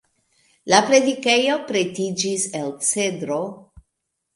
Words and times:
La 0.73 0.79
predikejo 0.87 1.59
pretiĝis 1.69 2.49
el 2.65 2.77
cedro. 2.93 3.41